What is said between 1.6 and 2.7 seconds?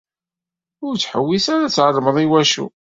ad tɛelmeḍ iwacu.